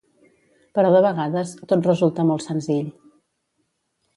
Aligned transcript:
Però 0.77 0.93
de 0.95 1.01
vegades, 1.07 1.53
tot 1.73 1.91
resulta 1.91 2.25
molt 2.31 2.47
senzill. 2.47 2.89